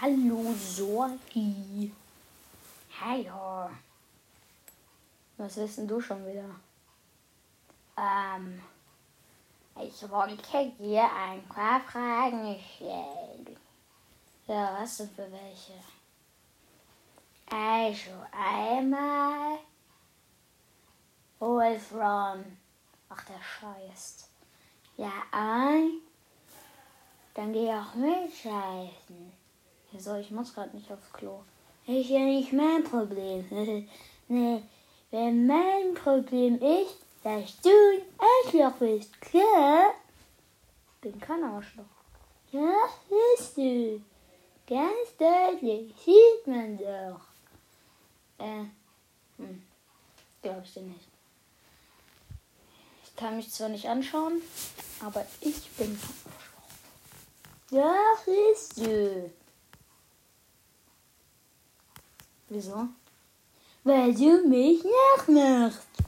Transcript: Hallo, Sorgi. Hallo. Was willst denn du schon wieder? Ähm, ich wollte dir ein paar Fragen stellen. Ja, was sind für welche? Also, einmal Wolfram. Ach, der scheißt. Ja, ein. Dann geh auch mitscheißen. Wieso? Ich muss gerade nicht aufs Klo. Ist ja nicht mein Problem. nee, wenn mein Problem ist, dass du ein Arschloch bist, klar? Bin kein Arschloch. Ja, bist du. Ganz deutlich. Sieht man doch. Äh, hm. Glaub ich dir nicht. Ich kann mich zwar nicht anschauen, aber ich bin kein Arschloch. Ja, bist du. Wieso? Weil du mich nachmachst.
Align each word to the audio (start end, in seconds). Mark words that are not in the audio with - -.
Hallo, 0.00 0.54
Sorgi. 0.54 1.92
Hallo. 3.00 3.68
Was 5.36 5.56
willst 5.56 5.78
denn 5.78 5.88
du 5.88 6.00
schon 6.00 6.24
wieder? 6.24 6.48
Ähm, 7.96 8.62
ich 9.82 10.08
wollte 10.08 10.70
dir 10.78 11.02
ein 11.02 11.42
paar 11.48 11.80
Fragen 11.80 12.56
stellen. 12.76 13.56
Ja, 14.46 14.78
was 14.80 14.98
sind 14.98 15.12
für 15.16 15.28
welche? 15.32 15.74
Also, 17.50 18.24
einmal 18.30 19.58
Wolfram. 21.40 22.44
Ach, 23.08 23.24
der 23.24 23.42
scheißt. 23.42 24.28
Ja, 24.96 25.10
ein. 25.32 25.90
Dann 27.34 27.52
geh 27.52 27.72
auch 27.72 27.96
mitscheißen. 29.92 29.92
Wieso? 29.92 30.14
Ich 30.16 30.30
muss 30.30 30.54
gerade 30.54 30.76
nicht 30.76 30.90
aufs 30.90 31.12
Klo. 31.12 31.40
Ist 31.86 32.10
ja 32.10 32.20
nicht 32.20 32.52
mein 32.52 32.84
Problem. 32.84 33.46
nee, 34.28 34.62
wenn 35.10 35.46
mein 35.46 35.94
Problem 35.94 36.60
ist, 36.60 36.96
dass 37.22 37.60
du 37.60 37.70
ein 37.70 38.02
Arschloch 38.18 38.78
bist, 38.78 39.20
klar? 39.20 39.94
Bin 41.00 41.18
kein 41.20 41.42
Arschloch. 41.44 41.84
Ja, 42.52 42.72
bist 43.08 43.56
du. 43.56 44.02
Ganz 44.66 45.16
deutlich. 45.18 45.94
Sieht 46.04 46.46
man 46.46 46.76
doch. 46.76 47.20
Äh, 48.38 48.64
hm. 49.38 49.62
Glaub 50.42 50.62
ich 50.62 50.74
dir 50.74 50.82
nicht. 50.82 51.08
Ich 53.04 53.16
kann 53.16 53.36
mich 53.36 53.50
zwar 53.50 53.68
nicht 53.68 53.88
anschauen, 53.88 54.42
aber 55.04 55.26
ich 55.40 55.70
bin 55.72 55.98
kein 55.98 56.32
Arschloch. 56.32 56.68
Ja, 57.70 57.94
bist 58.24 58.78
du. 58.78 59.30
Wieso? 62.48 62.88
Weil 63.84 64.14
du 64.14 64.48
mich 64.48 64.82
nachmachst. 64.84 65.87